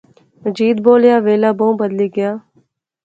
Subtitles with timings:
[0.41, 2.31] مجید بولیا ویلا بہوں بدلی گیا